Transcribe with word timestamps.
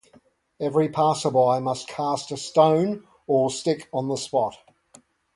Every 0.59 0.89
passerby 0.89 1.59
must 1.61 1.87
cast 1.87 2.31
a 2.31 2.37
stone 2.37 3.07
or 3.27 3.51
stick 3.51 3.87
on 3.93 4.07
the 4.07 4.15
spot. 4.15 4.57